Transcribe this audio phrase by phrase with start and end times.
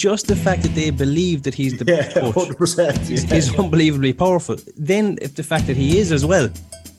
[0.00, 3.10] just the fact that they believe that he's the Yeah, coach 100%.
[3.10, 3.34] is, yeah.
[3.34, 4.56] is unbelievably powerful.
[4.76, 6.48] Then, if the fact that he is as well,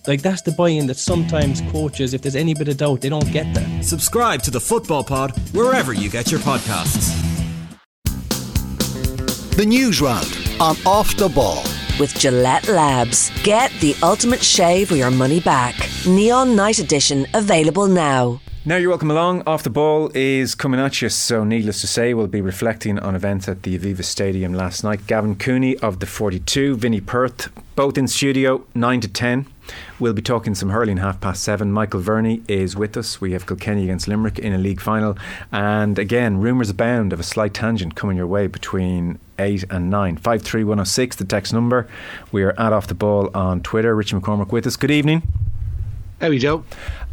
[0.08, 3.31] like that's the buy-in that sometimes coaches, if there's any bit of doubt, they don't
[3.31, 3.83] get that.
[3.83, 7.09] Subscribe to the Football Pod wherever you get your podcasts.
[9.55, 11.63] The news round on Off the Ball.
[11.99, 13.31] With Gillette Labs.
[13.43, 15.75] Get the ultimate shave or your money back.
[16.07, 18.39] Neon Night Edition available now.
[18.64, 19.41] Now you're welcome along.
[19.48, 21.09] Off the ball is coming at you.
[21.09, 25.08] So, needless to say, we'll be reflecting on events at the Aviva Stadium last night.
[25.08, 29.48] Gavin Cooney of the 42, Vinny Perth, both in studio, 9 to 10.
[29.99, 31.71] We'll be talking some hurling half past seven.
[31.71, 33.20] Michael Verney is with us.
[33.20, 35.18] We have Kilkenny against Limerick in a league final.
[35.52, 40.18] And again, rumours abound of a slight tangent coming your way between 8 and 9.
[40.18, 41.88] 53106, the text number.
[42.32, 43.96] We are at Off the Ball on Twitter.
[43.96, 44.76] Richie McCormack with us.
[44.76, 45.23] Good evening.
[46.21, 46.63] How are you, Joe?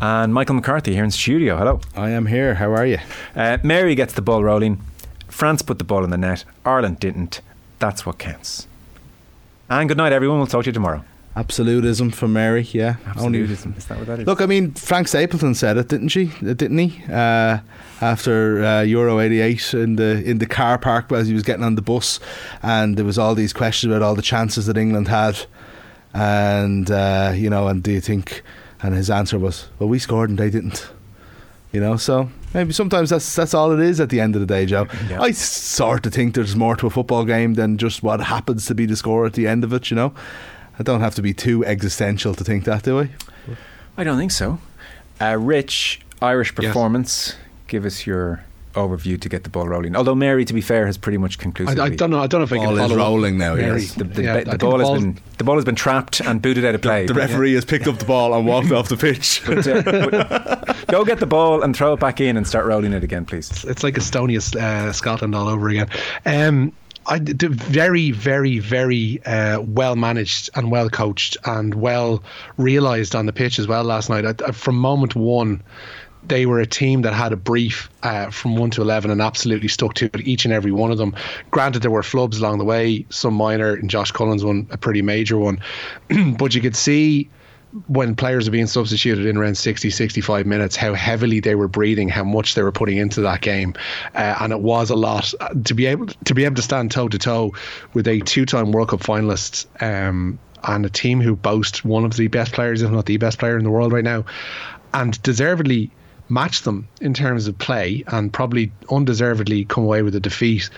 [0.01, 1.57] And Michael McCarthy here in studio.
[1.57, 1.81] Hello.
[1.97, 2.55] I am here.
[2.55, 2.99] How are you?
[3.35, 4.81] Uh, Mary gets the ball rolling.
[5.27, 6.45] France put the ball in the net.
[6.65, 7.41] Ireland didn't.
[7.81, 8.69] That's what counts.
[9.69, 10.39] And good night, everyone.
[10.39, 11.05] We'll talk to you tomorrow.
[11.37, 12.97] Absolutism for Mary, yeah.
[13.07, 13.75] Absolutism.
[13.77, 14.27] Is that what that is?
[14.27, 16.33] Look, I mean, Frank Stapleton said it, didn't she?
[16.45, 17.03] Uh, Didn't he?
[17.13, 17.59] Uh,
[18.01, 21.75] after uh, Euro '88 in the in the car park as he was getting on
[21.77, 22.19] the bus,
[22.63, 25.39] and there was all these questions about all the chances that England had,
[26.15, 28.43] and uh, you know, and do you think?
[28.83, 30.91] And his answer was, "Well, we scored and they didn't."
[31.73, 34.47] You know, so maybe sometimes that's that's all it is at the end of the
[34.47, 34.87] day, Joe.
[35.11, 35.21] Yeah.
[35.21, 38.75] I sort of think there's more to a football game than just what happens to
[38.75, 39.91] be the score at the end of it.
[39.91, 40.15] You know,
[40.79, 43.11] I don't have to be too existential to think that, do I?
[43.99, 44.61] I don't think so.
[45.21, 47.35] Uh, Rich, Irish performance.
[47.67, 49.97] Give us your overview to get the ball rolling.
[49.97, 51.81] Although Mary, to be fair, has pretty much I, conclusively.
[51.83, 52.21] I don't know.
[52.21, 52.99] I don't know if I Ball can is follow up.
[52.99, 53.81] rolling now, Mary.
[53.83, 53.95] yes.
[53.95, 56.41] The, the, Yeah, I the think ball has been the ball has been trapped and
[56.43, 57.07] booted out of play.
[57.07, 59.43] The referee has picked up the ball and walked off the pitch.
[59.47, 62.93] But, uh, but go get the ball and throw it back in and start rolling
[62.93, 63.65] it again, please.
[63.65, 65.89] It's like Estonia, uh, Scotland all over again.
[66.27, 66.73] Um,
[67.07, 72.23] I d- d- very, very, very uh, well managed and well coached and well
[72.59, 74.27] realised on the pitch as well last night.
[74.27, 75.63] I, I- from moment one,
[76.29, 79.69] they were a team that had a brief uh, from one to eleven and absolutely
[79.69, 80.27] stuck to it.
[80.27, 81.15] Each and every one of them.
[81.51, 85.03] Granted, there were flubs along the way, some minor, and Josh Cullen's one a pretty
[85.03, 85.61] major one,
[86.39, 87.29] but you could see
[87.87, 92.09] when players are being substituted in around 60 65 minutes how heavily they were breathing
[92.09, 93.75] how much they were putting into that game
[94.15, 96.91] uh, and it was a lot Uh, to be able to be able to stand
[96.91, 97.53] toe to toe
[97.93, 102.29] with a two-time World Cup finalist um, and a team who boast one of the
[102.29, 104.25] best players if not the best player in the world right now
[104.95, 105.91] and deservedly
[106.29, 110.71] match them in terms of play and probably undeservedly come away with a defeat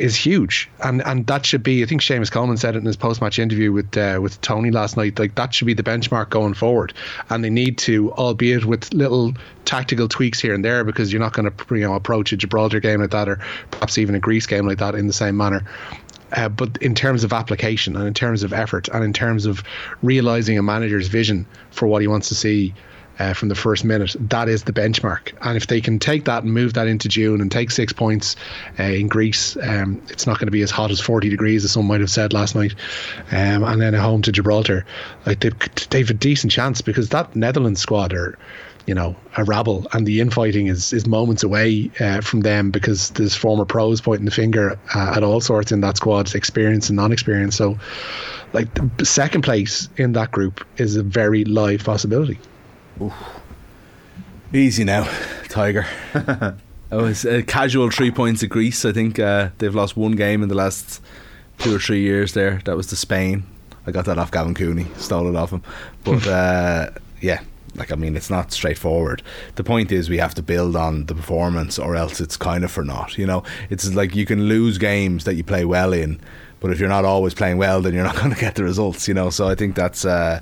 [0.00, 1.82] is huge, and and that should be.
[1.82, 4.70] I think Seamus Coleman said it in his post match interview with uh, with Tony
[4.70, 5.18] last night.
[5.18, 6.94] Like that should be the benchmark going forward,
[7.28, 9.34] and they need to, albeit with little
[9.64, 12.80] tactical tweaks here and there, because you're not going to you know approach a Gibraltar
[12.80, 13.40] game like that, or
[13.70, 15.64] perhaps even a Greece game like that in the same manner.
[16.32, 19.64] Uh, but in terms of application and in terms of effort and in terms of
[20.00, 22.72] realizing a manager's vision for what he wants to see
[23.20, 25.32] uh, from the first minute, that is the benchmark.
[25.42, 28.34] And if they can take that and move that into June and take six points
[28.78, 31.72] uh, in Greece, um, it's not going to be as hot as 40 degrees, as
[31.72, 32.74] some might have said last night.
[33.30, 34.86] Um, and then at home to Gibraltar,
[35.26, 38.38] like they've, they've a decent chance because that Netherlands squad are
[38.86, 43.10] you know, a rabble, and the infighting is is moments away uh, from them because
[43.10, 46.96] there's former pros pointing the finger uh, at all sorts in that squad, experience and
[46.96, 47.54] non-experience.
[47.54, 47.78] So,
[48.52, 48.66] like,
[49.04, 52.38] second place in that group is a very live possibility.
[54.52, 55.08] Easy now,
[55.48, 55.86] Tiger.
[56.14, 56.56] it
[56.90, 58.84] was a casual three points of Greece.
[58.84, 61.00] I think uh, they've lost one game in the last
[61.58, 62.60] two or three years there.
[62.64, 63.44] That was to Spain.
[63.86, 65.62] I got that off Gavin Cooney, stole it off him.
[66.04, 66.90] But uh,
[67.20, 67.42] yeah,
[67.76, 69.22] like I mean, it's not straightforward.
[69.54, 72.70] The point is, we have to build on the performance, or else it's kind of
[72.70, 73.16] for naught.
[73.16, 76.20] You know, it's like you can lose games that you play well in,
[76.58, 79.06] but if you're not always playing well, then you're not going to get the results.
[79.06, 80.04] You know, so I think that's.
[80.04, 80.40] Uh,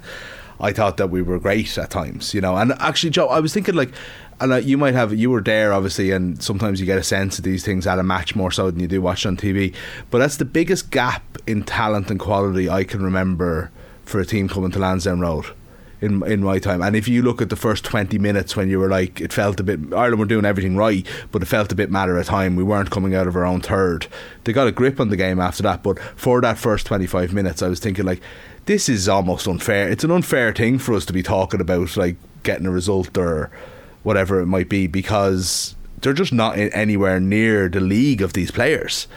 [0.60, 2.56] I thought that we were great at times, you know.
[2.56, 3.92] And actually, Joe, I was thinking like,
[4.41, 7.38] and uh, you might have, you were there obviously, and sometimes you get a sense
[7.38, 9.74] of these things at a match more so than you do watch on TV.
[10.10, 13.70] But that's the biggest gap in talent and quality I can remember
[14.05, 15.46] for a team coming to Lansdowne Road.
[16.00, 18.78] In, in my time, and if you look at the first twenty minutes when you
[18.78, 21.75] were like, it felt a bit Ireland were doing everything right, but it felt a
[21.75, 22.54] bit matter of time.
[22.54, 24.06] We weren't coming out of our own third.
[24.44, 27.32] They got a grip on the game after that, but for that first twenty five
[27.32, 28.20] minutes, I was thinking like,
[28.69, 29.88] this is almost unfair.
[29.88, 33.50] It's an unfair thing for us to be talking about like getting a result or
[34.03, 39.09] whatever it might be because they're just not anywhere near the league of these players.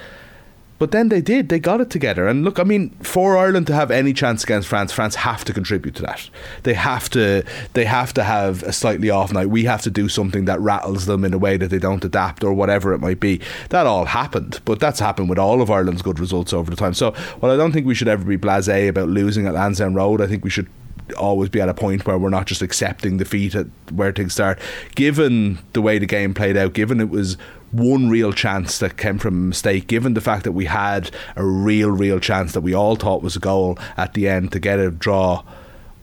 [0.81, 1.49] But then they did.
[1.49, 2.27] They got it together.
[2.27, 5.53] And look, I mean, for Ireland to have any chance against France, France have to
[5.53, 6.27] contribute to that.
[6.63, 7.43] They have to.
[7.73, 9.51] They have to have a slightly off night.
[9.51, 12.43] We have to do something that rattles them in a way that they don't adapt
[12.43, 13.41] or whatever it might be.
[13.69, 16.95] That all happened, but that's happened with all of Ireland's good results over the time.
[16.95, 20.19] So, well, I don't think we should ever be blasé about losing at Lansdowne Road.
[20.19, 20.67] I think we should
[21.15, 24.57] always be at a point where we're not just accepting defeat at where things start.
[24.95, 27.37] Given the way the game played out, given it was
[27.71, 31.43] one real chance that came from a mistake, given the fact that we had a
[31.43, 34.79] real, real chance that we all thought was a goal at the end to get
[34.79, 35.43] a draw.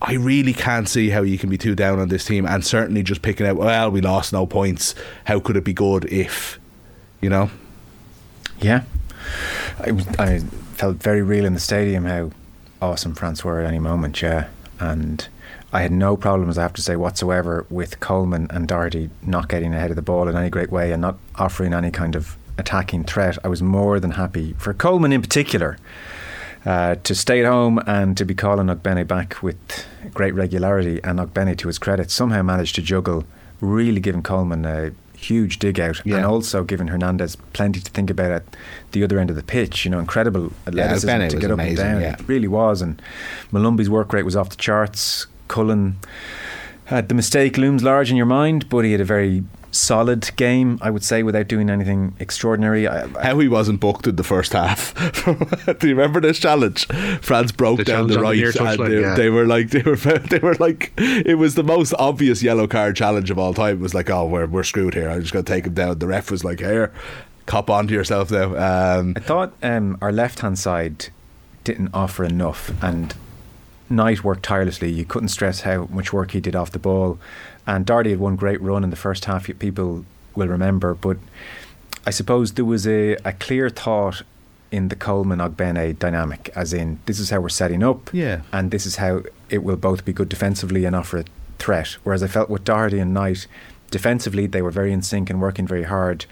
[0.01, 3.03] I really can't see how you can be too down on this team, and certainly
[3.03, 4.95] just picking out, well, we lost no points.
[5.25, 6.61] How could it be good if,
[7.21, 7.51] you know?
[8.61, 8.85] Yeah,
[9.81, 10.39] I, I
[10.75, 12.31] felt very real in the stadium how
[12.81, 14.23] awesome France were at any moment.
[14.23, 14.49] Yeah,
[14.79, 15.27] and
[15.73, 19.75] I had no problems, I have to say, whatsoever with Coleman and Doherty not getting
[19.75, 23.05] ahead of the ball in any great way and not offering any kind of attacking
[23.05, 23.37] threat.
[23.45, 25.79] I was more than happy for Coleman in particular.
[26.67, 29.57] Uh, to stay at home and to be calling Ogbene back with
[30.13, 33.25] great regularity, and Ogbene, to his credit, somehow managed to juggle,
[33.61, 36.17] really giving Coleman a huge dig out Yeah.
[36.17, 38.43] and also giving Hernandez plenty to think about at
[38.93, 39.85] the other end of the pitch.
[39.85, 42.01] You know, incredible athleticism Ogbene to get up amazing, and down.
[42.03, 42.13] yeah.
[42.15, 42.83] It really was.
[42.83, 43.01] And
[43.53, 45.27] Molumby's work rate was off the charts.
[45.59, 45.97] Cullen
[46.85, 50.79] had the mistake looms large in your mind, but he had a very solid game,
[50.81, 52.87] I would say, without doing anything extraordinary.
[52.87, 54.95] I, I, How he wasn't booked in the first half.
[55.81, 56.87] Do you remember this challenge?
[57.21, 59.15] France broke The down the on the right, near and they, yeah.
[59.17, 59.97] they were like, they were,
[60.31, 63.79] they were like, it was the most obvious yellow card challenge of all time.
[63.79, 65.11] It was like, oh, we're we're screwed here.
[65.11, 65.99] I'm just going to take him down.
[65.99, 66.93] The ref was like, here,
[67.47, 68.55] cop onto yourself now.
[68.55, 71.09] Um, I thought um, our left hand side
[71.65, 73.13] didn't offer enough, and
[73.91, 74.91] Knight worked tirelessly.
[74.91, 77.19] You couldn't stress how much work he did off the ball.
[77.67, 80.05] And Doherty had one great run in the first half, people
[80.35, 80.95] will remember.
[80.95, 81.19] But
[82.07, 84.23] I suppose there was a, a clear thought
[84.71, 88.43] in the Coleman Ogbene dynamic, as in, this is how we're setting up, Yeah.
[88.53, 91.25] and this is how it will both be good defensively and offer a
[91.59, 91.97] threat.
[92.05, 93.47] Whereas I felt with Doherty and Knight,
[93.91, 96.27] defensively, they were very in sync and working very hard.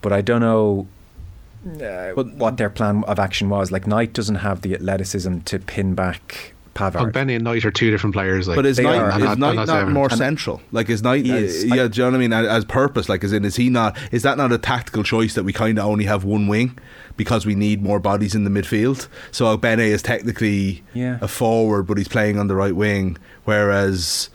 [0.00, 0.86] But I don't know
[1.66, 3.70] uh, what their plan of action was.
[3.70, 7.12] Like Knight doesn't have the athleticism to pin back Pavard.
[7.12, 8.46] Benny and Knight are two different players.
[8.46, 9.10] Like, But is Knight, are.
[9.10, 10.60] is not- Knight not, not more And- central?
[10.72, 11.24] Like is Knight?
[11.24, 11.64] He uh, is.
[11.64, 12.32] yeah, I- do you know what I mean?
[12.32, 13.96] As, as purpose, like, is in is he not?
[14.12, 16.78] Is that not a tactical choice that we kind of only have one wing
[17.16, 19.08] because we need more bodies in the midfield?
[19.30, 21.18] So Bene is technically Yeah.
[21.20, 24.28] a forward, but he's playing on the right wing, whereas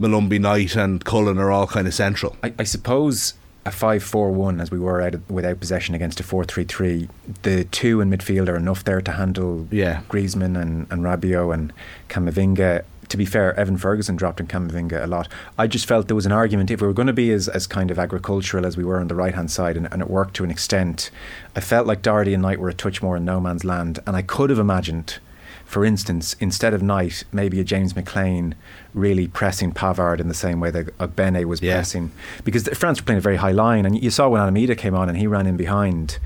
[0.00, 2.36] Molumby, Knight, and Cullen are all kind of central.
[2.42, 3.34] I, I suppose
[3.66, 7.08] a 5-4-1 as we were out of, without possession against a 4-3-3
[7.42, 10.02] the two in midfield are enough there to handle Yeah.
[10.08, 11.72] Griezmann and, and Rabiot and
[12.08, 15.28] Camavinga to be fair Evan Ferguson dropped in Camavinga a lot
[15.58, 17.66] I just felt there was an argument if we were going to be as, as
[17.66, 20.34] kind of agricultural as we were on the right hand side and, and it worked
[20.34, 21.10] to an extent
[21.56, 24.14] I felt like Doherty and Knight were a touch more in no man's land and
[24.14, 25.18] I could have imagined
[25.66, 28.54] for instance, instead of Knight, maybe a James McClean
[28.94, 31.74] really pressing Pavard in the same way that Bene was Yeah.
[31.74, 32.12] pressing.
[32.44, 35.08] Because France were playing a very high line, and you saw when Alameda came on
[35.08, 36.18] and he ran in behind.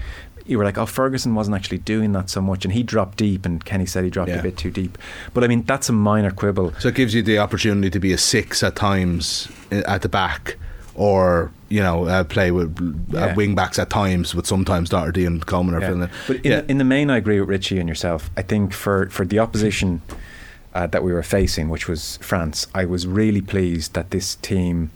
[0.47, 3.47] You were like, oh, Ferguson wasn't actually doing that so much, and he dropped deep,
[3.47, 4.41] and Kenny said he dropped Yeah.
[4.41, 4.99] a bit too deep.
[5.33, 6.73] But I mean, that's a minor quibble.
[6.79, 10.09] So it gives you the opportunity to be a six at times uh, at the
[10.09, 10.57] back,
[10.95, 12.77] or you know, uh, play with
[13.11, 13.27] Yeah.
[13.27, 15.87] uh, wing backs at times, with sometimes Doherty and Coleman are Yeah.
[15.87, 16.11] filling it.
[16.27, 16.61] But in, yeah.
[16.63, 18.29] the, in the main, I agree with Richie and yourself.
[18.37, 20.03] I think for, for the opposition
[20.75, 24.91] uh, that we were facing, which was France, I was really pleased that this team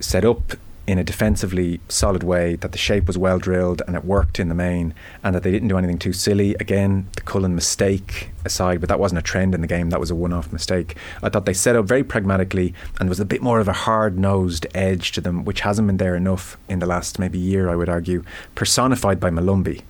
[0.00, 0.54] set up
[0.86, 4.48] in a defensively solid way, that the shape was well drilled and it worked in
[4.48, 6.54] the main, and that they didn't do anything too silly.
[6.60, 10.10] Again, the Cullen mistake aside, but that wasn't a trend in the game, that was
[10.10, 10.96] a one off mistake.
[11.22, 13.72] I thought they set up very pragmatically and there was a bit more of a
[13.72, 17.68] hard nosed edge to them, which hasn't been there enough in the last maybe year,
[17.68, 18.22] I would argue,
[18.54, 19.82] personified by Molumby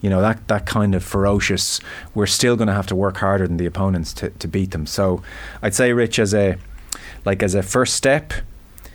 [0.00, 1.80] you know that that kind of ferocious
[2.14, 4.86] we're still going to have to work harder than the opponents to, to beat them
[4.86, 5.22] so
[5.62, 6.56] i'd say rich as a
[7.24, 8.32] like as a first step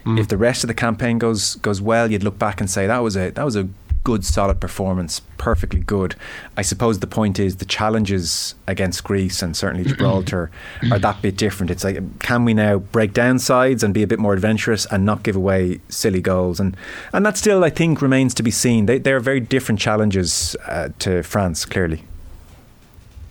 [0.05, 2.99] if the rest of the campaign goes goes well you'd look back and say that
[2.99, 3.67] was a that was a
[4.05, 6.15] good solid performance perfectly good.
[6.55, 10.49] I suppose the point is the challenges against greece and certainly gibraltar
[10.91, 11.71] are that bit different.
[11.71, 15.05] It's like can we now break down sides and be a bit more adventurous and
[15.05, 16.59] not give away silly goals?
[16.59, 16.77] And
[17.13, 18.85] and that still i think remains to be seen.
[18.85, 22.03] They, they're very different challenges uh, to france clearly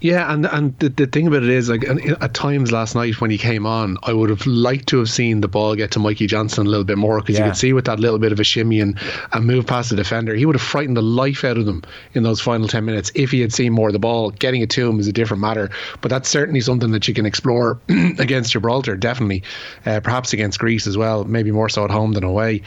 [0.04, 3.30] Yeah, and and the, the thing about it is, like, at times last night when
[3.30, 6.26] he came on, I would have liked to have seen the ball get to Mikey
[6.26, 7.46] Johnston a little bit more because Yeah.
[7.46, 8.98] you could see with that little bit of a shimmy and,
[9.32, 11.82] and move past the defender, he would have frightened the life out of them
[12.12, 14.28] in those final 10 minutes if he had seen more of the ball.
[14.30, 15.70] Getting it to him is a different matter,
[16.02, 17.80] but that's certainly something that you can explore
[18.18, 19.42] against Gibraltar, definitely.
[19.86, 22.60] Uh, perhaps against Greece as well, maybe more so at home than away.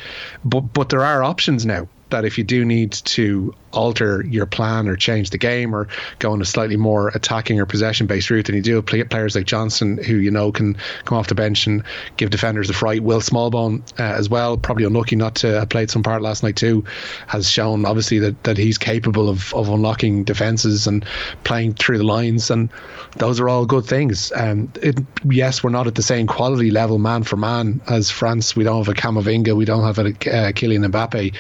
[0.44, 4.88] But, but there are options now that if you do need to alter your plan
[4.88, 5.88] or change the game or
[6.20, 9.36] go on a slightly more attacking or possession based route, then you do play- players
[9.36, 11.84] like Johnston who you know can come off the bench and
[12.18, 13.04] give defenders a fright.
[13.04, 16.56] Will Smallbone uh, as well, probably unlucky not to have played some part last night
[16.56, 16.84] too,
[17.28, 21.06] has shown obviously that, that he's capable of, of unlocking defences and
[21.44, 22.70] playing through the lines, and
[23.18, 24.32] those are all good things.
[24.36, 28.56] Um, it, yes, we're not at the same quality level man for man as France.
[28.56, 31.36] We don't have a Camavinga, we don't have a uh, Kylian Mbappe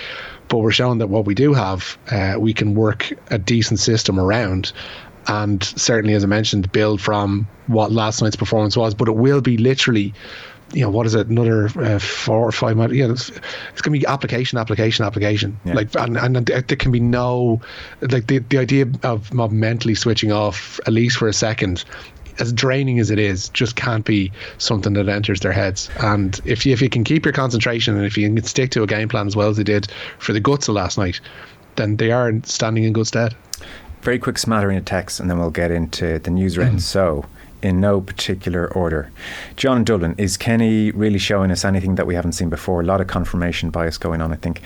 [0.47, 4.19] but we're showing that what we do have, uh, we can work a decent system
[4.19, 4.71] around.
[5.27, 8.93] And certainly, as I mentioned, build from what last night's performance was.
[8.93, 10.13] But it will be literally,
[10.73, 11.27] you know, what is it?
[11.27, 12.95] Another uh, four or five months.
[12.95, 15.59] Yeah, it's, it's going to be application, application, application.
[15.65, 15.73] Yeah.
[15.73, 17.59] Like, and, and there can be no,
[17.99, 21.83] like the the idea of, of mentally switching off at least for a second
[22.39, 25.89] as draining as it is, just can't be something that enters their heads.
[25.99, 28.83] And if you, if you can keep your concentration and if you can stick to
[28.83, 29.87] a game plan as well as they did
[30.19, 31.19] for the guts of last night,
[31.77, 33.35] then they are standing in good stead.
[34.01, 36.81] Very quick smattering of text, and then we'll get into the news round.
[36.83, 37.25] So,
[37.61, 39.11] in no particular order,
[39.55, 42.81] John in Dublin is Kenny really showing us anything that we haven't seen before?
[42.81, 44.31] A lot of confirmation bias going on.
[44.31, 44.61] I think.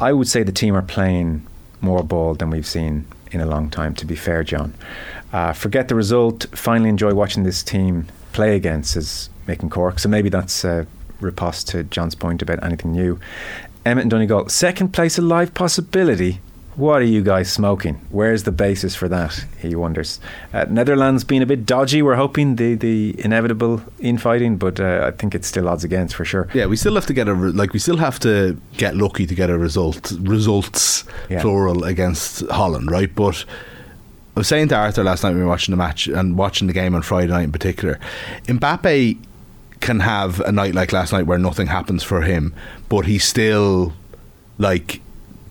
[0.00, 1.46] I would say the team are playing
[1.80, 3.94] more ball than we've seen in a long time.
[3.94, 4.74] To be fair, John.
[5.32, 6.46] Uh, forget the result.
[6.52, 9.98] Finally, enjoy watching this team play against says making Cork.
[9.98, 10.86] So maybe that's a
[11.20, 13.18] riposte to John's point about anything new.
[13.88, 16.40] Emmett and Donegal, second place a live possibility.
[16.76, 17.94] What are you guys smoking?
[18.10, 19.44] Where's the basis for that?
[19.60, 20.20] He wonders.
[20.52, 22.02] Uh, Netherlands being a bit dodgy.
[22.02, 26.24] We're hoping the, the inevitable infighting, but uh, I think it's still odds against for
[26.24, 26.46] sure.
[26.54, 29.26] Yeah, we still have to get a re- like we still have to get lucky
[29.26, 31.40] to get a result results Yeah.
[31.40, 33.12] plural against Holland, right?
[33.12, 33.44] But
[34.36, 36.68] I was saying to Arthur last night when we were watching the match and watching
[36.68, 37.98] the game on Friday night in particular,
[38.46, 39.18] Mbappe
[39.80, 42.54] can have a night like last night where nothing happens for him,
[42.88, 43.92] but he's still
[44.58, 45.00] like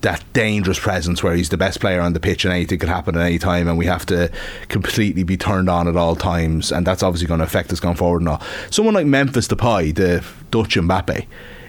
[0.00, 3.16] that dangerous presence where he's the best player on the pitch and anything could happen
[3.16, 4.30] at any time and we have to
[4.68, 7.96] completely be turned on at all times and that's obviously going to affect us going
[7.96, 8.42] forward and all.
[8.70, 11.26] Someone like Memphis Depay, the Dutch Mbappe,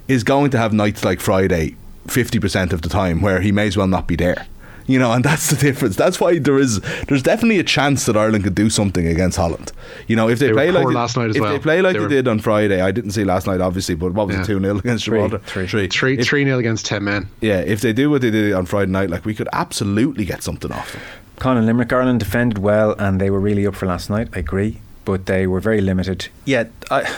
[0.08, 1.76] is going to have nights like Friday
[2.08, 4.48] 50% of the time where he may as well not be there.
[4.90, 5.96] You know, and that's the difference.
[5.96, 9.72] That's why there is there's definitely a chance that Ireland could do something against Holland.
[10.08, 11.54] You know, if they, They play like they- last night as if well.
[11.54, 13.94] they play like They they, were- did on Friday, I didn't see last night obviously,
[13.96, 14.42] but what was Yeah.
[14.44, 15.20] it two 0 against Three.
[15.22, 15.46] Gibraltar?
[15.46, 15.68] Three.
[15.68, 15.88] Three.
[15.88, 17.28] Three If- three nil against ten men.
[17.40, 20.42] yeah, if they do what they did on Friday night, like we could absolutely get
[20.44, 21.02] something off them.
[21.38, 24.82] Colin Limerick, Ireland defended well and they were really up for last night, I agree,
[25.06, 26.28] but they were very limited.
[26.46, 27.10] Yet, I,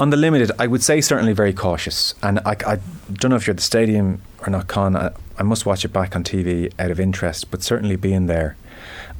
[0.00, 2.14] on the limited, I would say certainly very cautious.
[2.22, 2.78] And I, I
[3.12, 4.94] don't know if you're at the stadium or not, Con.
[5.38, 8.56] I, must watch it back on TV out of interest, but certainly being there,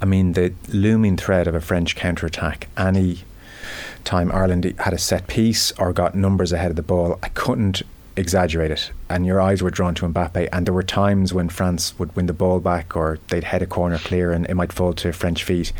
[0.01, 3.23] I mean, the looming threat of a French counter-attack, any
[4.03, 7.83] time Ireland had a set piece or got numbers ahead of the ball, I couldn't
[8.15, 8.91] exaggerate it.
[9.09, 10.49] And your eyes were drawn to Mbappe.
[10.51, 13.67] And there were times when France would win the ball back or they'd head a
[13.67, 15.71] corner clear and it might fall to French feet.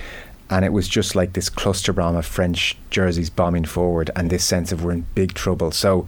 [0.49, 4.45] And it was just like this cluster bomb of French jerseys bombing forward and this
[4.45, 5.71] sense of we're in big trouble.
[5.71, 6.07] So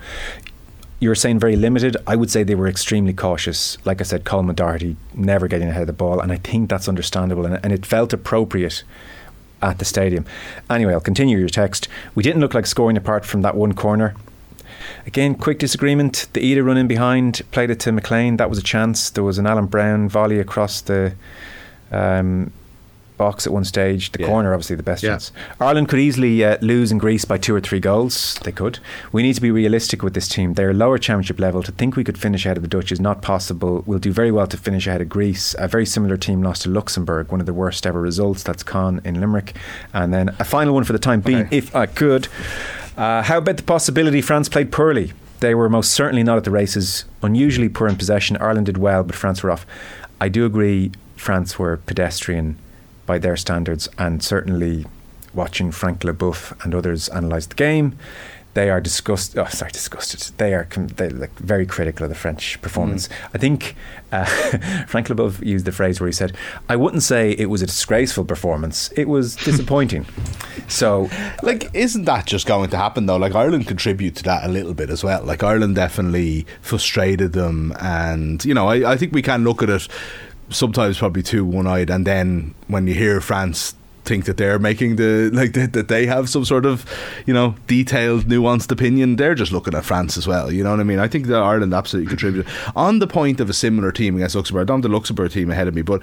[0.99, 1.95] you were saying very limited.
[2.05, 3.77] I would say they were extremely cautious.
[3.85, 6.89] Like I said, Colin Doherty never getting ahead of the ball, and I think that's
[6.89, 7.45] understandable.
[7.45, 8.83] And, and it felt appropriate
[9.61, 10.25] at the stadium.
[10.69, 11.87] Anyway, I'll continue your text.
[12.15, 14.15] We didn't look like scoring apart from that one corner.
[15.05, 16.27] Again, quick disagreement.
[16.33, 18.37] The Idah run in behind played it to McClean.
[18.37, 19.09] That was a chance.
[19.09, 21.13] There was an Alan Browne volley across the
[21.91, 22.51] um,
[23.19, 24.11] box at one stage.
[24.13, 24.27] The Yeah.
[24.27, 25.11] corner, obviously, the best Yeah.
[25.11, 25.31] chance.
[25.61, 28.39] Ireland could easily uh, lose in Greece by two or three goals.
[28.43, 28.79] They could.
[29.11, 30.55] We need to be realistic with this team.
[30.55, 31.61] They're lower championship level.
[31.63, 33.83] To think we could finish ahead of the Dutch is not possible.
[33.85, 35.53] We'll do very well to finish ahead of Greece.
[35.59, 38.41] A very similar team lost to Luxembourg, one of the worst ever results.
[38.41, 39.53] That's Con in Limerick.
[39.93, 41.57] And then a final one for the time being, Okay.
[41.57, 42.27] if I could.
[42.97, 45.13] Uh, how about the possibility France played poorly?
[45.39, 47.05] They were most certainly not at the races.
[47.23, 48.35] Unusually poor in possession.
[48.37, 49.65] Ireland did well, but France were off.
[50.19, 52.57] I do agree France were pedestrian
[53.09, 54.85] by their standards, and certainly
[55.33, 57.97] watching Frank Leboeuf and others analyse the game,
[58.53, 59.39] they are disgusted.
[59.39, 60.37] Oh, sorry, disgusted.
[60.37, 63.09] They are com- they like very critical of the French performance.
[63.33, 63.75] I think
[64.11, 64.25] uh,
[64.87, 66.35] Frank Leboeuf used the phrase where he said,
[66.67, 68.91] "I wouldn't say it was a disgraceful performance.
[68.95, 70.05] It was disappointing."
[70.67, 71.09] so
[71.41, 73.17] Like, isn't that just going to happen though?
[73.17, 75.23] Like, Ireland contribute to that a little bit as well.
[75.23, 79.69] Like, Ireland definitely frustrated them, and you know, I, I think we can look at
[79.71, 79.87] it
[80.49, 83.75] sometimes probably too one-eyed, and then when you hear France
[84.05, 86.85] think that they're making the like that, that they have some sort of
[87.27, 90.79] you know detailed nuanced opinion they're just looking at France as well you know what
[90.79, 90.99] I mean?
[90.99, 92.51] I think that Ireland absolutely contributed.
[92.75, 95.51] On the point of a similar team against Luxembourg I don't have the Luxembourg team
[95.51, 96.01] ahead of me but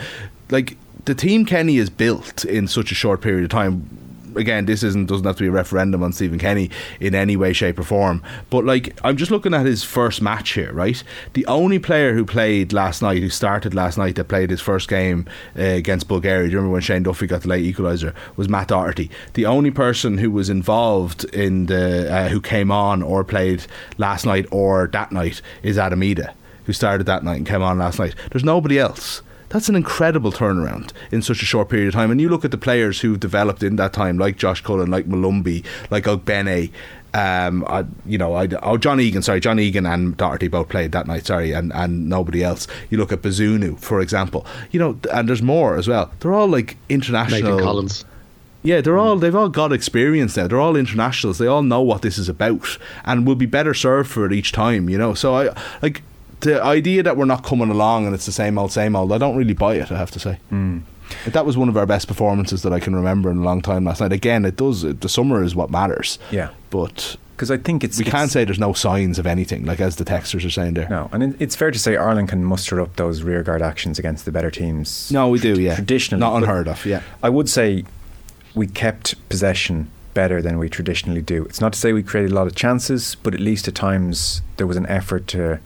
[0.51, 4.06] like the team Kenny has built in such a short period of time
[4.37, 7.53] again, this isn't doesn't have to be a referendum on Stephen Kenny in any way,
[7.53, 8.23] shape, or form.
[8.51, 11.03] But like, I'm just looking at his first match here, right?
[11.35, 14.89] The only player who played last night, who started last night, that played his first
[14.89, 15.27] game
[15.59, 16.47] uh, against Bulgaria.
[16.47, 18.15] Do you remember when Shane Duffy got the late equaliser?
[18.37, 19.11] Was Matt Doherty.
[19.35, 23.67] The only person who was involved in the uh, who came on or played
[23.99, 26.33] last night or that night is Adam Idah,
[26.65, 28.15] who started that night and came on last night.
[28.31, 29.23] There's nobody else.
[29.49, 32.11] That's an incredible turnaround in such a short period of time.
[32.11, 35.07] And you look at the players who've developed in that time, like Josh Cullen, like
[35.07, 36.71] Molumby, like Ogbene,
[37.15, 40.93] um, I, you know, I, oh, John Egan, sorry, John Egan and Doherty both played
[40.93, 42.67] that night, sorry, and, and nobody else.
[42.91, 46.13] You look at Bazunu, for example, you know, and there's more as well.
[46.21, 47.53] They're all like international.
[47.53, 48.05] Nathan Collins.
[48.63, 50.49] Yeah, they're all they've all got experience now.
[50.49, 51.39] They're all internationals.
[51.39, 54.51] They all know what this is about, and will be better served for it each
[54.53, 54.91] time.
[54.91, 56.03] You know, so I like
[56.41, 59.13] the idea that we're not coming along and it's the same old, same old.
[59.13, 59.91] I don't really buy it.
[59.91, 60.39] I have to say.
[60.51, 60.79] Hmm.
[61.27, 63.85] That was one of our best performances that I can remember in a long time
[63.85, 64.13] last night.
[64.13, 64.83] Again, it does.
[64.83, 66.19] The summer is what matters.
[66.33, 66.51] Yeah.
[66.71, 69.81] but Because I think it's we it's- can't say there's no signs of anything, like
[69.81, 70.89] as the texters are saying there.
[70.89, 74.33] No, and it's fair to say Ireland can muster up those rearguard actions against the
[74.33, 75.11] better teams.
[75.13, 75.61] No, we do.
[75.61, 76.85] Yeah, traditionally, not unheard of.
[76.85, 77.03] Yeah.
[77.23, 77.85] I would say
[78.57, 81.45] we kept possession better than we traditionally do.
[81.45, 84.41] It's not to say we created a lot of chances, but at least at times
[84.57, 85.61] there was an effort to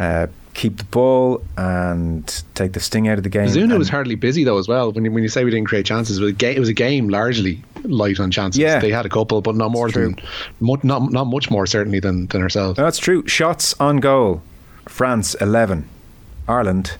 [0.00, 3.46] uh, keep the ball and take the sting out of the game.
[3.48, 4.90] Zuna was hardly busy though as well.
[4.92, 6.68] When you, when you say we didn't create chances, it was, a ga- it was
[6.68, 8.58] a game largely light on chances.
[8.58, 8.80] Yeah.
[8.80, 10.16] they had a couple, but not more than
[10.58, 12.78] mu- not not much more certainly than than ourselves.
[12.78, 13.26] No, that's true.
[13.28, 14.42] Shots on goal.
[14.88, 15.88] France 11.
[16.48, 16.96] Ireland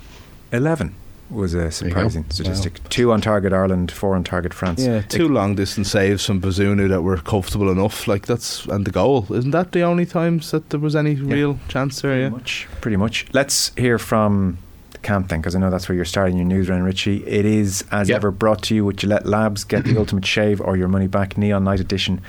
[0.52, 0.94] 11
[1.30, 2.80] was a surprising statistic.
[2.88, 4.84] Two on target Ireland, four on target France.
[4.84, 8.08] Yeah, two long distance saves from Bazunu that were comfortable enough.
[8.08, 11.58] Like that's and the goal isn't that the only times that there was any real
[11.68, 12.10] chance there?
[12.12, 12.28] Pretty Yeah.
[12.30, 12.68] much.
[12.80, 13.26] Pretty much.
[13.32, 14.58] Let's hear from
[14.92, 17.24] the camp then, because I know that's where you're starting your news round, Richie.
[17.26, 18.16] It is, as Yep.
[18.16, 19.62] ever, brought to you with Gillette Labs.
[19.64, 21.38] Get the ultimate shave or your money back.
[21.38, 22.20] Neon Night Edition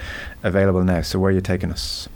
[0.44, 1.02] available now.
[1.02, 2.08] So, where are you taking us?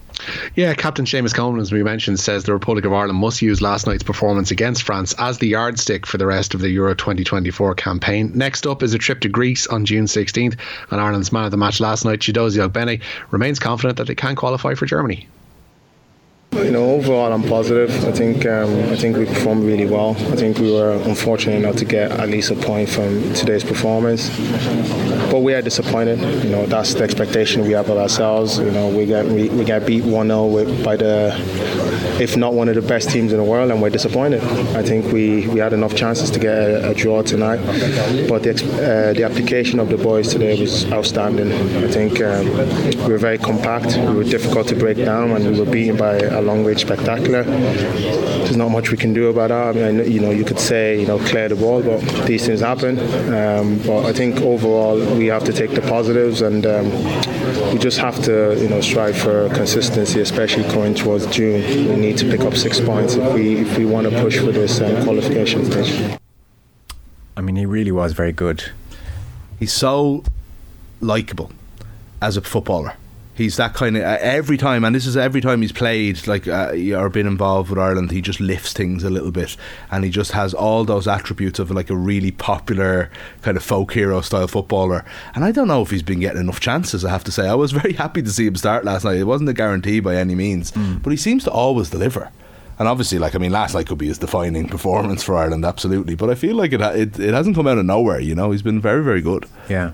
[0.56, 3.86] Yeah, Captain Seamus Coleman, as we mentioned, says the Republic of Ireland must use last
[3.86, 8.32] night's performance against France as the yardstick for the rest of the Euro 2024 campaign.
[8.34, 10.58] Next up is a trip to Greece on June 16th,
[10.90, 14.36] and Ireland's man of the match last night, Chidozie Ogbene, remains confident that they can
[14.36, 15.28] qualify for Germany.
[16.56, 17.92] You know, overall, I'm positive.
[18.06, 20.12] I think um, I think we performed really well.
[20.12, 24.30] I think we were unfortunate enough to get at least a point from today's performance,
[25.30, 26.18] but we are disappointed.
[26.46, 28.58] You know, that's the expectation we have of ourselves.
[28.58, 31.36] You know, we get we, we got beat 1-0 by the,
[32.22, 34.42] if not one of the best teams in the world, and we're disappointed.
[34.76, 37.58] I think we, we had enough chances to get a, a draw tonight,
[38.30, 41.52] but the uh, the application of the boys today was outstanding.
[41.84, 42.46] I think um,
[43.04, 43.98] we were very compact.
[43.98, 47.44] We were difficult to break down, and we were beaten by a long range spectacular.
[47.44, 49.76] There's not much we can do about that.
[49.76, 52.62] I mean, you know, you could say you know clear the ball, but these things
[52.62, 53.00] happen.
[53.34, 56.92] Um, but I think overall we have to take the positives, and um,
[57.72, 61.62] we just have to you know strive for consistency, especially going towards June.
[61.90, 64.52] We need to pick up six points if we if we want to push for
[64.52, 66.20] this um, qualification stage.
[67.38, 68.72] I mean, he really was very good.
[69.60, 70.24] He's so
[71.02, 71.52] likable
[72.22, 72.96] as a footballer.
[73.36, 76.48] He's that kind of uh, every time, and this is every time he's played, like
[76.48, 78.12] uh, or been involved with Ireland.
[78.12, 79.58] He just lifts things a little bit,
[79.92, 83.94] and he just has all those attributes of like a really popular kind of folk
[83.94, 85.04] hero style footballer.
[85.36, 87.04] And I don't know if he's been getting enough chances.
[87.04, 89.18] I have to say, I was very happy to see him start last night.
[89.18, 92.32] It wasn't a guarantee by any means, but he seems to always deliver.
[92.80, 96.16] And obviously, like I mean, last night could be his defining performance for Ireland, absolutely.
[96.16, 98.20] But I feel like it it, it hasn't come out of nowhere.
[98.20, 99.46] You know, he's been very very good.
[99.70, 99.92] Yeah.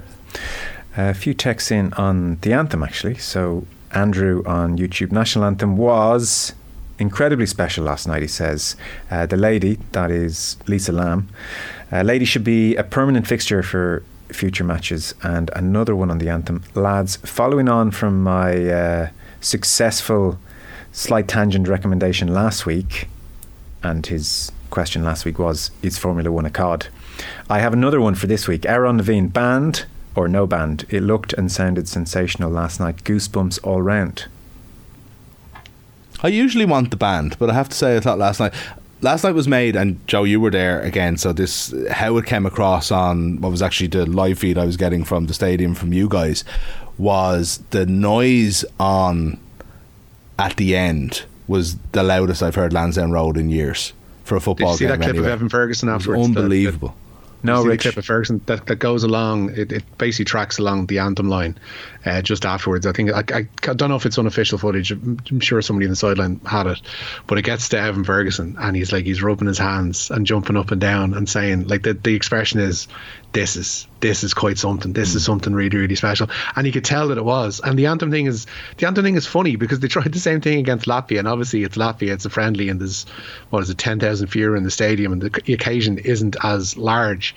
[0.98, 3.16] A few texts in on the anthem, actually.
[3.16, 6.54] So, Andrew on YouTube, National Anthem was
[7.00, 8.76] incredibly special last night, he says.
[9.10, 11.26] Uh, the lady, that is Lisa Lambe,
[11.92, 15.16] uh, lady should be a permanent fixture for future matches.
[15.24, 16.64] And another one on the anthem.
[16.76, 20.40] Lads, following on from my uh, successful
[20.92, 23.08] slight tangent recommendation last week,
[23.82, 26.88] and his question last week was Is Formula One a COD?
[27.50, 28.66] I have another one for this week.
[28.66, 30.86] Aaron Levine, band or no band?
[30.90, 33.04] It looked and sounded sensational last night.
[33.04, 34.26] Goosebumps all round.
[36.24, 38.54] I usually want the band, but I have to say I thought last night.
[39.04, 41.18] Last night was made, and Joe, you were there again.
[41.18, 44.78] So this, how it came across on what was actually the live feed I was
[44.78, 46.44] getting from the stadium from you guys,
[47.00, 49.40] was the noise on
[50.38, 53.94] at the end was the loudest I've heard Lansdowne Road in years
[54.24, 54.90] for a Did football you see game.
[54.92, 55.26] that clip anyway.
[55.28, 56.28] of Evan Ferguson It was afterwards?
[56.28, 56.96] The- the- unbelievable.
[57.44, 57.82] No, Rich.
[57.82, 59.52] clip of Ferguson that, that goes along.
[59.56, 61.58] It, it basically tracks along the anthem line
[62.06, 62.86] uh, just afterwards.
[62.86, 64.92] I think I, I, don't know if it's unofficial footage.
[64.92, 66.82] I'm, sure somebody in the sideline had it,
[67.28, 70.58] but it gets to Evan Ferguson and he's like he's rubbing his hands and jumping
[70.58, 72.88] up and down and saying like the the expression is
[73.34, 74.94] this is this is quite something.
[74.94, 77.62] This is something really really special, and you could tell that it was.
[77.64, 80.42] And the anthem thing is the anthem thing is funny because they tried the same
[80.42, 83.06] thing against Latvia, and obviously it's Latvia, it's a friendly, and there's
[83.52, 87.36] what is it, ten thousand fewer in the stadium, and the occasion isn't as large,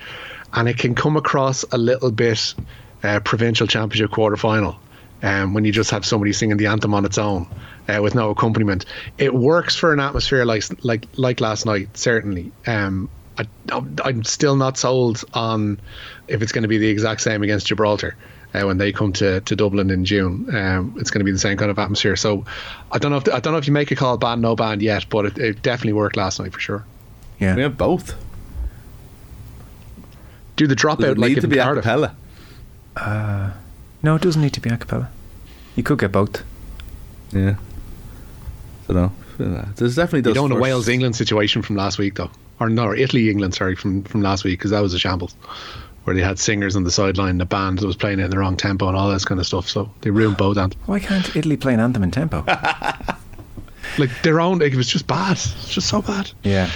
[0.55, 2.55] and it can come across a little bit
[3.05, 4.77] uh, provincial championship quarter final.
[5.23, 7.47] Um, when you just have somebody singing the anthem on its own
[7.89, 8.85] uh, with no accompaniment,
[9.17, 11.97] it works for an atmosphere like like like last night.
[11.97, 13.47] Certainly, um, I,
[14.05, 15.81] I'm still not sold on
[16.29, 18.17] if it's going to be the exact same against Gibraltar.
[18.53, 21.41] Uh, when they come to, to Dublin in June, um, it's going to be the
[21.41, 22.15] same kind of atmosphere.
[22.15, 22.45] So,
[22.93, 24.81] I don't know if I don't know if you make a call band no band
[24.83, 26.85] yet, but it, it definitely worked last night for sure.
[27.41, 28.15] Yeah, we have both.
[30.57, 31.83] Do the dropout Does it like need in to be a Cardiff?
[31.83, 32.15] cappella?
[32.97, 33.51] Uh,
[34.03, 35.09] no, it doesn't need to be a cappella.
[35.77, 36.43] You could get both.
[37.33, 37.57] Yeah.
[38.89, 39.69] I don't know.
[39.77, 40.35] There's definitely You those.
[40.35, 42.31] don't want a Wales England situation from last week though,
[42.61, 45.35] or no, or Italy England sorry from from last week because that was a shambles,
[46.05, 48.39] where they had singers on the sideline, the band that was playing it in the
[48.39, 49.69] wrong tempo and all this kind of stuff.
[49.69, 50.87] So they ruined both anthems.
[50.87, 52.45] Why can't Italy play an anthem in tempo?
[53.97, 55.33] Like their own, like, it was just bad.
[55.33, 56.29] It's just so bad.
[56.43, 56.69] yeah.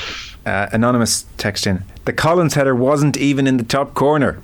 [0.47, 1.83] Uh, anonymous text in.
[2.05, 4.41] The Collins header wasn't even in the top corner.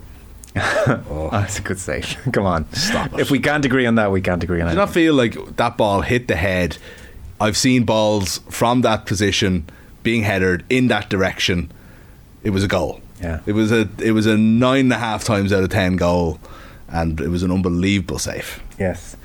[0.56, 2.16] Oh, that's a good save.
[2.32, 3.20] Come on, Stop it.
[3.20, 4.74] If we can't agree on that, we can't agree on Do it.
[4.74, 6.78] you not feel like that ball hit the head?
[7.40, 9.68] I've seen balls from that position
[10.02, 11.72] being headed in that direction.
[12.42, 13.00] It was a goal.
[13.20, 13.40] Yeah.
[13.46, 16.38] It was a it was a nine and a half times out of ten goal,
[16.88, 18.60] and it was an unbelievable save.
[18.78, 19.16] Yes.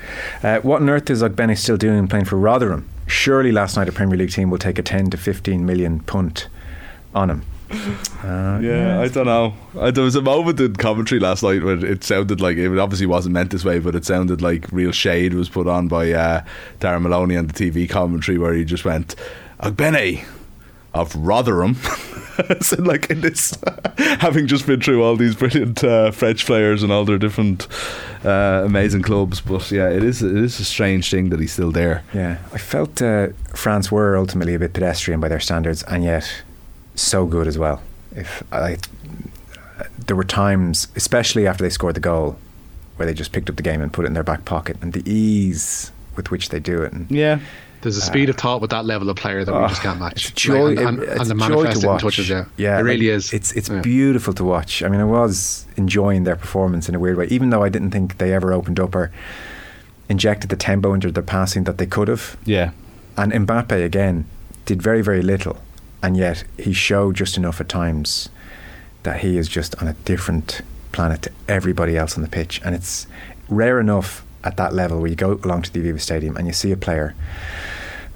[0.44, 2.88] Uh, what on earth is Ogbene still doing playing for Rotherham?
[3.08, 6.48] Surely last night a Premier League team will take a 10 to 15 million punt
[7.16, 7.44] on him.
[7.72, 9.54] Uh, Yeah, I don't know.
[9.80, 13.06] I, there was a moment in commentary last night where it sounded like it obviously
[13.06, 16.44] wasn't meant this way, but it sounded like real shade was put on by uh,
[16.80, 19.16] Darragh Maloney on the TV commentary where he just went,
[19.62, 20.24] Ogbene
[20.94, 21.76] of Rotherham.
[22.62, 23.58] so like in this,
[23.98, 27.68] having just been through all these brilliant uh, French players and all their different
[28.26, 31.72] uh, amazing clubs, but yeah, it is it is a strange thing that he's still
[31.72, 32.04] there.
[32.14, 36.44] Yeah, I felt uh, France were ultimately a bit pedestrian by their standards, and yet
[37.02, 37.82] so good as well.
[38.16, 38.78] If I,
[40.08, 42.38] there were times, especially after they scored the goal,
[42.96, 44.94] where they just picked up the game and put it in their back pocket, and
[44.94, 46.92] the ease with which they do it.
[46.92, 47.40] And Yeah,
[47.82, 49.98] There's a speed of uh, thought with that level of player that we just can't
[50.02, 50.24] oh, match.
[50.26, 52.02] It's a joy, Like, and, and, it- and the a joy to watch.
[52.02, 53.32] touches, yeah, yeah, it really like, is.
[53.34, 53.80] It's it's Yeah.
[53.82, 54.84] beautiful to watch.
[54.84, 57.92] I mean, I was enjoying their performance in a weird way, even though I didn't
[57.92, 59.12] think they ever opened up or
[60.10, 62.36] injected the tempo into their passing that they could have.
[62.46, 62.72] yeah.
[63.16, 64.26] And Mbappe again
[64.66, 65.58] did very very little,
[66.02, 68.30] and yet he showed just enough at times
[69.04, 72.76] that he is just on a different planet to everybody else on the pitch, and
[72.76, 73.08] it's
[73.48, 76.54] rare enough at that level where you go along to the Aviva Stadium and you
[76.54, 77.16] see a player.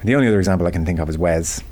[0.02, 1.62] The only other example I can think of is Wes.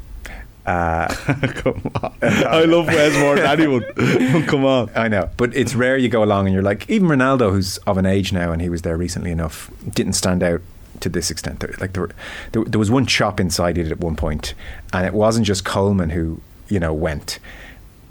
[0.64, 1.08] Uh,
[1.54, 2.14] Come on.
[2.22, 3.84] I love Wes more than anyone.
[4.46, 4.90] Come on.
[4.94, 7.98] I know, but it's rare you go along and you're like, even Ronaldo, who's of
[7.98, 10.60] an age now and he was there recently enough, didn't stand out
[11.02, 11.60] to this extent.
[11.60, 12.10] There, like there, were,
[12.52, 14.54] there, there was one chop inside it at one point,
[14.92, 17.38] and it wasn't just Coleman who you know went.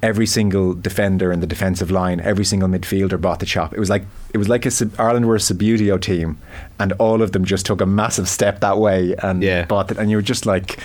[0.04, 3.72] Every single defender in the defensive line, every single midfielder bought the chop.
[3.74, 6.40] It was like it was like a Ireland were a Subbuteo team,
[6.80, 9.66] and all of them just took a massive step that way and Yeah.
[9.66, 9.98] bought it.
[10.00, 10.80] And you were just like,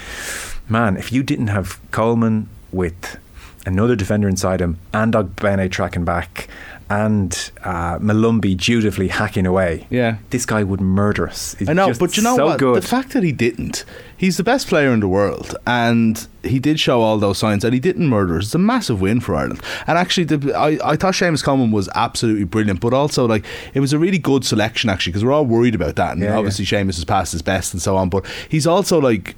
[0.68, 3.16] man, if you didn't have Coleman with
[3.64, 6.46] another defender inside him and Ogbene tracking back
[6.88, 10.18] and uh, Molumby dutifully hacking away, Yeah.
[10.31, 11.55] this guy would murder us.
[11.59, 12.59] He's I know, just but you know so what?
[12.59, 12.83] Good.
[12.83, 13.85] The fact that he didn't,
[14.16, 17.75] he's the best player in the world, and he did show all those signs, and
[17.75, 18.44] he didn't murder us.
[18.46, 19.61] It's a massive win for Ireland.
[19.88, 23.44] And actually, the, I, I thought Seamus Coleman was absolutely brilliant, but also like
[23.75, 26.37] it was a really good selection actually because we're all worried about that, and Yeah,
[26.37, 29.35] obviously Seamus has passed his best and so on, but he's also like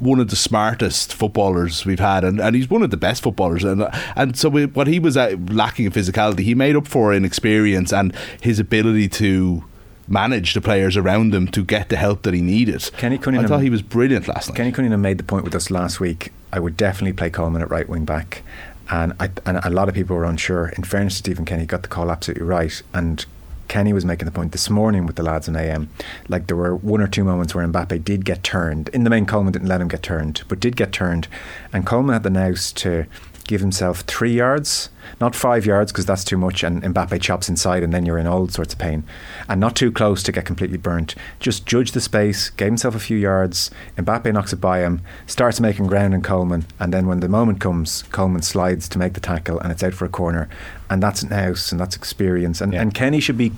[0.00, 3.64] one of the smartest footballers we've had, and, and he's one of the best footballers.
[3.64, 7.12] And and so we, what he was uh, lacking in physicality, he made up for
[7.12, 9.64] in experience and his ability to
[10.08, 12.90] manage the players around him to get the help that he needed.
[12.96, 14.56] Kenny Cunningham, I thought he was brilliant last night.
[14.56, 16.32] Kenny Cunningham made the point with us last week.
[16.52, 18.42] I would definitely play Coleman at right wing back,
[18.90, 20.70] and I, and a lot of people were unsure.
[20.70, 23.24] In fairness to Stephen Kenny, got the call absolutely right, and
[23.70, 25.90] Kenny was making the point this morning with the lads in AM.
[26.28, 28.88] Like there were one or two moments where Mbappe did get turned.
[28.88, 31.28] In the main, Coleman didn't let him get turned, but did get turned,
[31.72, 33.06] and Coleman had the nous to
[33.50, 37.82] give himself three yards, not five yards because that's too much, and Mbappe chops inside,
[37.82, 39.02] and then you're in all sorts of pain,
[39.48, 41.16] and not too close to get completely burnt.
[41.40, 43.68] Just judge the space, gave himself a few yards.
[43.98, 47.58] Mbappe knocks it by him, starts making ground in Coleman, and then when the moment
[47.60, 50.48] comes, Coleman slides to make the tackle, and it's out for a corner,
[50.88, 52.82] and that's nous and that's experience, and, Yeah.
[52.82, 53.50] and Kenny should be.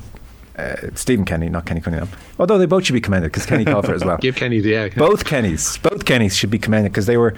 [0.56, 2.08] Uh, Stephen Kenny, not Kenny Cunningham.
[2.38, 4.60] Although they both should be commended because Kenny called for it as well Give Kenny
[4.60, 4.88] the yeah.
[4.96, 7.34] both Kennys, both Kennys should be commended because they were,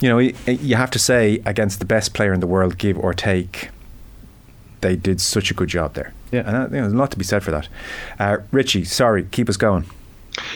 [0.00, 3.12] you know, you have to say against the best player in the world, give or
[3.12, 3.68] take.
[4.80, 6.14] they did such a good job there.
[6.32, 7.68] Yeah, and that, you know, there's a lot to be said for that.
[8.18, 9.84] Uh, Richie, sorry, keep us going.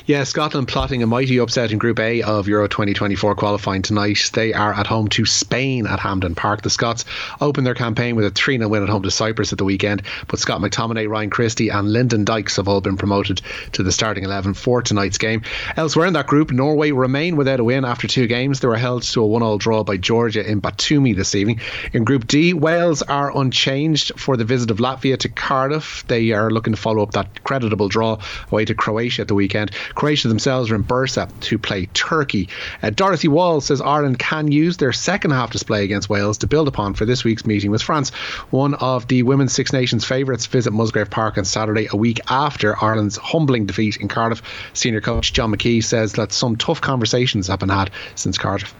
[0.06, 4.30] Yeah, Scotland plotting a mighty upset in Group A of Euro 2024 qualifying tonight.
[4.32, 6.62] They are at home to Spain at Hampden Park.
[6.62, 7.04] The Scots
[7.40, 10.02] opened their campaign with a 3 0 win at home to Cyprus at the weekend,
[10.28, 13.40] but Scott McTominay, Ryan Christie, and Lyndon Dykes have all been promoted
[13.72, 15.42] to the starting 11 for tonight's game.
[15.76, 18.60] Elsewhere in that group, Norway remain without a win after two games.
[18.60, 21.60] They were held to a 1 0 draw by Georgia in Batumi this evening.
[21.92, 26.04] In Group D, Wales are unchanged for the visit of Latvia to Cardiff.
[26.08, 28.18] They are looking to follow up that creditable draw
[28.50, 29.70] away to Croatia at the weekend.
[29.94, 32.48] Croatia themselves are in Bursa to play Turkey.
[32.82, 36.68] Uh, Dorothy Wall says Ireland can use their second half display against Wales to build
[36.68, 38.10] upon for this week's meeting with France.
[38.50, 42.82] One of the Women's Six Nations favourites visit Musgrave Park on Saturday, a week after
[42.82, 44.42] Ireland's humbling defeat in Cardiff.
[44.72, 48.74] Senior coach John McKee says that some tough conversations have been had since Cardiff.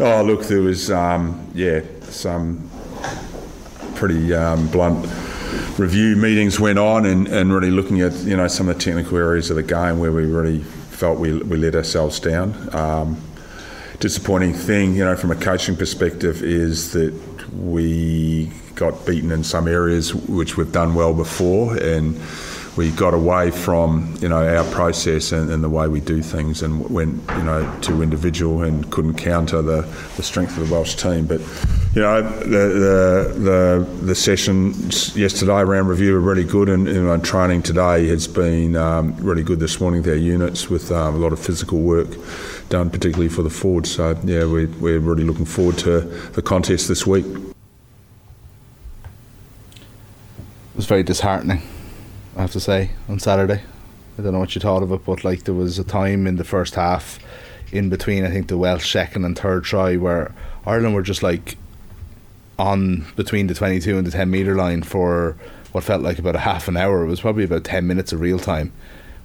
[0.00, 2.70] Oh, look, there was, um, yeah, some
[3.94, 5.06] pretty um, blunt
[5.78, 9.16] review meetings went on and, and really looking at you know some of the technical
[9.16, 12.74] areas of the game where we really felt we, we let ourselves down.
[12.74, 13.20] Um,
[14.00, 17.14] disappointing thing, you know, from a coaching perspective, is that
[17.56, 22.20] we got beaten in some areas which we've done well before, and
[22.76, 26.62] we got away from you know our process and, and, the way we do things,
[26.62, 29.82] and went you know to individual and couldn't counter the,
[30.16, 31.26] the strength of the Welsh team.
[31.26, 31.40] But
[31.98, 37.24] you know the the the, the sessions yesterday around review were really good, and, and
[37.24, 41.18] training today has been um, really good this morning with our units with um, a
[41.18, 42.06] lot of physical work
[42.68, 43.90] done, particularly for the forwards.
[43.90, 47.26] So yeah, we, we're really looking forward to the contest this week.
[47.26, 47.56] It
[50.76, 51.62] was very disheartening
[52.36, 53.60] I have to say, on Saturday.
[54.16, 56.36] I don't know what you thought of it, but like there was a time in
[56.36, 57.18] the first half,
[57.72, 60.32] in between I think the Welsh second and third try, where
[60.64, 61.56] Ireland were just like
[62.58, 65.36] on between the 22 and the 10 metre line for
[65.72, 67.04] what felt like about a half an hour.
[67.04, 68.72] It was probably about 10 minutes of real time,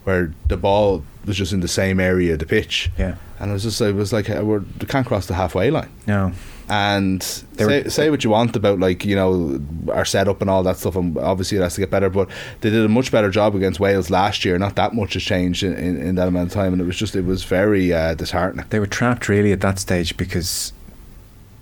[0.03, 2.91] where the ball was just in the same area of the pitch.
[2.97, 5.89] Yeah, and it was just it was like uh, we can't cross the halfway line.
[6.05, 6.33] No,
[6.69, 9.59] and say, say, what you want about like you know
[9.91, 12.29] our setup and all that stuff and obviously it has to get better but
[12.61, 15.63] they did a much better job against Wales last year not that much has changed
[15.63, 18.13] in, in, in that amount of time and it was just it was very uh,
[18.15, 20.71] disheartening they were trapped really at that stage because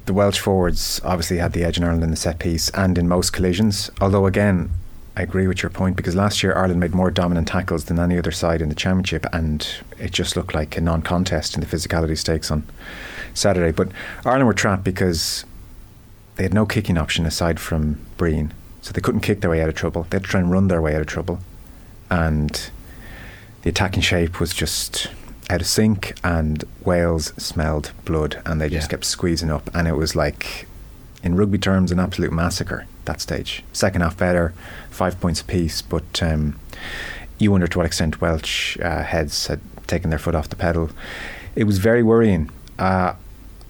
[0.05, 3.07] the Welsh forwards obviously had the edge in Ireland in the set piece and in
[3.07, 4.71] most collisions although again
[5.15, 8.17] I agree with your point because last year Ireland made more dominant tackles than any
[8.17, 9.67] other side in the championship, and
[9.99, 12.63] it just looked like a non-contest in the physicality stakes on
[13.33, 13.71] Saturday.
[13.71, 13.89] But
[14.23, 15.43] Ireland were trapped because
[16.35, 19.67] they had no kicking option aside from Breen, so they couldn't kick their way out
[19.67, 20.07] of trouble.
[20.09, 21.39] They had to try and run their way out of trouble,
[22.09, 22.71] and
[23.63, 25.09] the attacking shape was just
[25.51, 26.17] out of sync.
[26.23, 28.91] And Wales smelled blood, and they just yeah.
[28.91, 30.67] kept squeezing up, and it was like,
[31.23, 33.63] in rugby terms, an absolute massacre that stage.
[33.73, 34.53] Second half better,
[34.89, 36.59] five points apiece, but um,
[37.37, 40.89] you wonder to what extent Welsh uh, heads had taken their foot off the pedal.
[41.55, 42.49] It was very worrying.
[42.77, 43.13] Uh,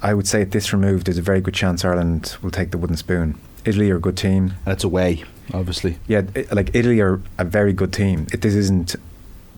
[0.01, 2.77] I would say at this removed, there's a very good chance Ireland will take the
[2.77, 3.39] wooden spoon.
[3.65, 4.55] Italy are a good team.
[4.65, 5.97] And it's away, obviously.
[6.07, 8.27] Yeah, it, like Italy are a very good team.
[8.33, 8.95] It, this isn't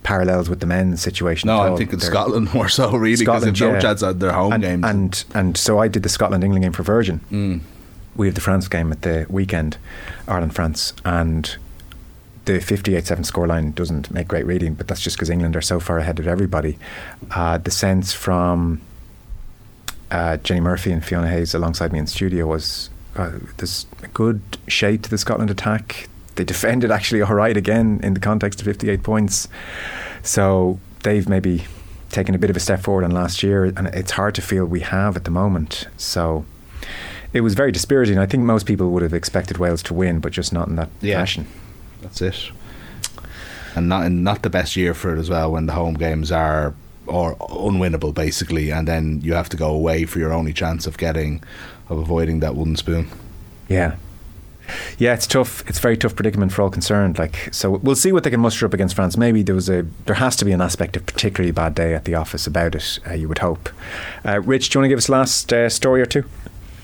[0.04, 1.48] parallels with the men's situation.
[1.48, 4.54] No, I think it's Scotland more so, really, because they've no chance at their home
[4.54, 4.86] and, games.
[4.86, 7.22] And and so I did the Scotland England game for Virgin.
[7.32, 7.62] Mm
[8.16, 9.78] we have the France game at the weekend,
[10.28, 11.56] Ireland France, and
[12.46, 15.80] the 58 7 scoreline doesn't make great reading, but that's just because England are so
[15.80, 16.78] far ahead of everybody.
[17.32, 18.82] Uh, the sense from
[20.12, 24.42] uh, Jenny Murphy and Fiona Hayes alongside me in studio was uh, there's a good
[24.68, 26.10] shade to the Scotland attack.
[26.36, 29.48] They defended actually all right again in the context of 58 points.
[30.24, 31.66] So they've maybe
[32.10, 34.66] taken a bit of a step forward on last year, and it's hard to feel
[34.66, 35.88] we have at the moment.
[35.98, 36.46] So
[37.34, 38.18] it was very dispiriting.
[38.18, 40.90] I think most people would have expected Wales to win, but just not in that
[41.02, 41.20] yeah.
[41.20, 41.48] fashion.
[42.02, 42.52] That's it.
[43.76, 46.76] And not not the best year for it as well when the home games are
[47.08, 50.98] or unwinnable basically, and then you have to go away for your only chance of
[50.98, 51.44] getting
[51.90, 53.10] of avoiding that wooden spoon.
[53.68, 53.96] Yeah.
[54.98, 55.68] Yeah, it's tough.
[55.68, 57.18] It's very tough predicament for all concerned.
[57.20, 59.18] Like, so we'll see what they can muster up against France.
[59.18, 62.06] Maybe there was a, there has to be an aspect of particularly bad day at
[62.06, 63.00] the office about it.
[63.08, 63.70] Uh, you would hope.
[64.26, 66.24] Uh, Rich, do you want to give us last uh, story or two?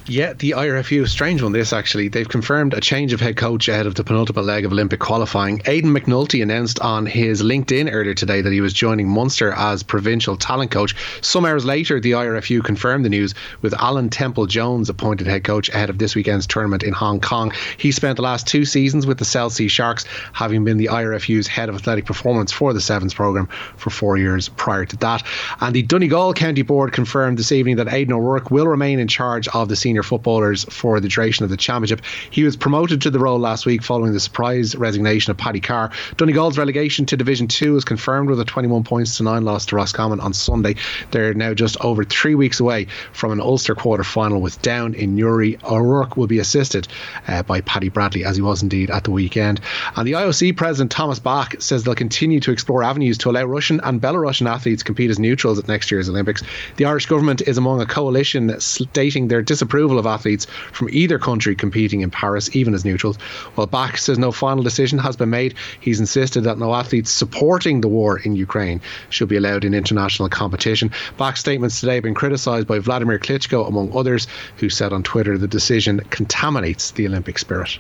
[0.10, 2.08] Yeah, the IRFU, strange one this actually.
[2.08, 5.62] They've confirmed a change of head coach ahead of the penultimate leg of Olympic qualifying.
[5.68, 10.36] Aidan McNulty announced on his LinkedIn earlier today that he was joining Munster as provincial
[10.36, 10.96] talent coach.
[11.22, 15.70] Some hours later, the IRFU confirmed the news with Alan Temple Jones appointed head coach
[15.70, 17.54] ahead of this weekend's tournament in Hong Kong.
[17.78, 21.46] He spent the last two seasons with the South Sea Sharks, having been the IRFU's
[21.46, 25.22] head of athletic performance for the Sevens programme for four years prior to that.
[25.62, 29.48] And the Donegal County Board confirmed this evening that Aidan O'Rourke will remain in charge
[29.50, 32.02] of the senior senior footballers for the duration of the championship.
[32.32, 35.92] He was promoted to the role last week following the surprise resignation of Paddy Carr.
[36.16, 39.76] Donegal's relegation to Division 2 is confirmed with a 21 points to 9 loss to
[39.76, 40.76] Roscommon on Sunday.
[41.12, 45.16] They're now just over three weeks away from an Ulster quarter final with Down in
[45.16, 45.58] Newry.
[45.64, 46.88] O'Rourke will be assisted
[47.28, 49.60] uh, by Paddy Bradley, as he was indeed at the weekend.
[49.96, 53.82] And the IOC president, Thomas Bach, says they'll continue to explore avenues to allow Russian
[53.84, 56.42] and Belarusian athletes compete as neutrals at next year's Olympics.
[56.78, 61.56] The Irish government is among a coalition stating their disapproval of athletes from either country
[61.56, 63.18] competing in Paris, even as neutrals.
[63.56, 67.82] While Bach says no final decision has been made, he's insisted that no athletes supporting
[67.82, 70.92] the war in Ukraine should be allowed in international competition.
[71.18, 75.38] Bach's statements today have been criticised by Vladimir Klitschko, among others, who said on Twitter
[75.38, 77.80] the decision contaminates the Olympic spirit.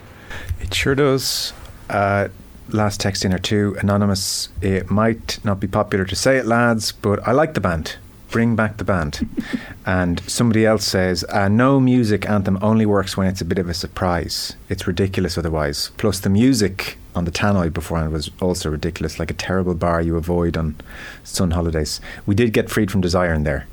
[0.62, 1.54] It sure does.
[1.90, 2.30] Uh,
[2.70, 4.50] last text in or two, anonymous.
[4.62, 7.96] It might not be popular to say it, lads, but I like the band.
[8.32, 9.28] Bring back the band.
[9.86, 13.70] and somebody else says, uh, no music anthem only works when it's a bit of
[13.70, 14.56] a surprise.
[14.70, 15.92] It's ridiculous otherwise.
[15.98, 20.16] Plus, the music on the Tannoy beforehand was also ridiculous, like a terrible bar you
[20.16, 20.76] avoid on
[21.24, 22.00] sun holidays.
[22.26, 23.68] We did get freed from desire in there.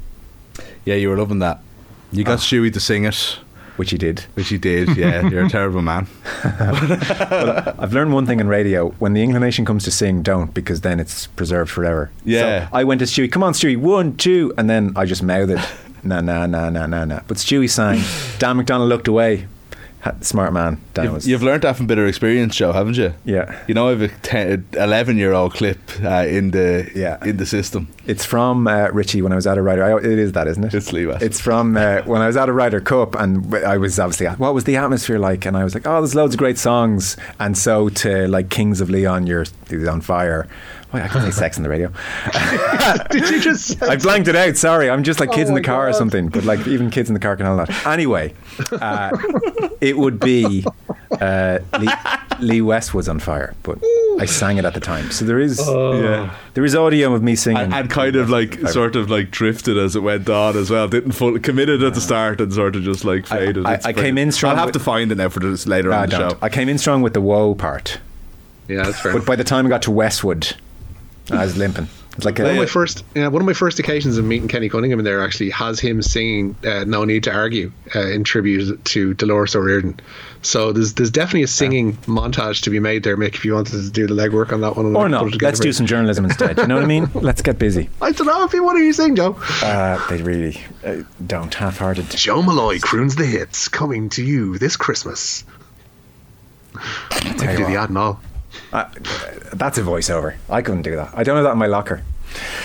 [0.84, 1.60] Yeah, you were loving that.
[2.12, 2.42] You got oh.
[2.42, 3.38] Stewie to sing it.
[3.76, 4.20] Which he did.
[4.34, 5.28] Which he did, yeah.
[5.28, 6.06] You're a terrible man.
[6.60, 8.88] well, I've learned one thing in radio.
[8.98, 12.10] When the inclination comes to sing, don't, because then it's preserved forever.
[12.24, 12.68] Yeah.
[12.68, 14.52] So I went to Stewie, come on, Stewie, one, two.
[14.56, 15.60] And then I just mouthed,
[16.02, 17.20] nah, nah, nah, nah, nah, nah.
[17.28, 17.98] But Stewie sang.
[18.38, 19.46] Dan McDonnell looked away
[20.20, 20.80] smart man.
[20.94, 23.12] Dan you've, you've learned that from bitter experience, Joe, haven't you?
[23.24, 23.58] Yeah.
[23.66, 27.22] You know, I have a 10, 11 year old clip uh, in the yeah.
[27.24, 27.88] in the system.
[28.06, 29.82] It's from uh, Richie when I was at a Ryder.
[29.82, 30.74] I, it is that, isn't it?
[30.74, 31.22] It's Lee West.
[31.22, 34.54] It's from uh, when I was at a Ryder Cup, and I was obviously what
[34.54, 35.46] was the atmosphere like?
[35.46, 38.80] And I was like, oh, there's loads of great songs, and so to like Kings
[38.80, 39.46] of Leon, you're
[39.88, 40.48] on fire.
[40.96, 41.92] Wait, I can't say sex on the radio.
[43.10, 43.82] Did you just?
[43.82, 44.56] I blanked it out.
[44.56, 45.90] Sorry, I'm just like kids oh in the car God.
[45.90, 46.28] or something.
[46.28, 47.86] But like even kids in the car can handle that.
[47.86, 48.32] Anyway,
[48.72, 49.14] uh,
[49.82, 50.64] it would be
[51.20, 51.88] uh, Lee,
[52.40, 53.78] Lee Westwood's on fire, but
[54.18, 55.10] I sang it at the time.
[55.10, 56.00] So there is, oh.
[56.00, 58.72] yeah, there is audio of me singing, and, and kind of like fire.
[58.72, 60.88] sort of like drifted as it went on as well.
[60.88, 63.66] Didn't full committed at the start and sort of just like faded.
[63.66, 64.52] I, I, I came in strong.
[64.52, 66.38] I'll have to find it now for this later on the show.
[66.40, 67.98] I came in strong with the whoa part.
[68.66, 69.12] Yeah, that's fair.
[69.12, 70.56] But by the time I got to Westwood,
[71.30, 71.88] I was limping.
[72.16, 74.48] It's like one a, of my first, yeah, one of my first occasions of meeting
[74.48, 78.24] Kenny Cunningham in there actually has him singing uh, "No Need to Argue" uh, in
[78.24, 80.00] tribute to Dolores O'Riordan.
[80.40, 81.96] So there's there's definitely a singing yeah.
[82.06, 83.34] montage to be made there, Mick.
[83.34, 85.84] If you wanted to do the legwork on that one, or not, let's do some
[85.84, 86.56] journalism instead.
[86.56, 87.10] You know what I mean?
[87.14, 87.90] Let's get busy.
[88.00, 89.36] I don't know if you want to sing, Joe.
[89.62, 92.10] Uh, they really uh, don't half-hearted.
[92.10, 95.44] Joe Molloy croons the hits coming to you this Christmas.
[97.10, 98.20] I do the ad and all.
[98.72, 98.88] Uh,
[99.52, 100.36] that's a voiceover.
[100.48, 101.10] I couldn't do that.
[101.14, 102.02] I don't have that in my locker.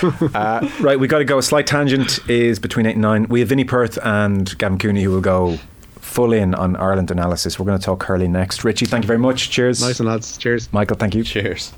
[0.33, 1.37] uh, right, we got to go.
[1.37, 3.27] A slight tangent is between eight and nine.
[3.29, 5.57] We have Vinny Perth and Gavin Cooney who will go
[5.99, 7.57] full in on Ireland analysis.
[7.59, 8.63] We're going to talk curling next.
[8.63, 9.49] Richie, thank you very much.
[9.49, 9.81] Cheers.
[9.81, 10.37] Nice and lads.
[10.37, 10.71] Cheers.
[10.73, 11.23] Michael, thank you.
[11.23, 11.71] Cheers.